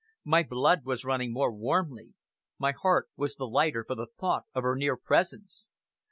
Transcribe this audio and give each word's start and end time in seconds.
My 0.23 0.41
blood 0.41 0.83
was 0.83 1.05
running 1.05 1.31
more 1.31 1.53
warmly, 1.53 2.15
my 2.57 2.71
heart 2.71 3.09
was 3.15 3.35
the 3.35 3.45
lighter 3.45 3.83
for 3.85 3.93
the 3.93 4.07
thought 4.19 4.45
of 4.51 4.63
her 4.63 4.75
near 4.75 4.97
presence. 4.97 5.69